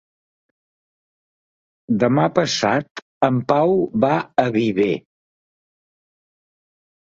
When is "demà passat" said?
2.05-3.03